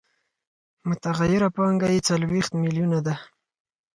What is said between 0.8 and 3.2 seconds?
متغیره پانګه یې څلوېښت میلیونه ده